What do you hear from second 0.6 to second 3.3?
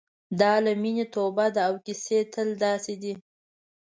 له مینې توبه ده او کیسې تل داسې دي.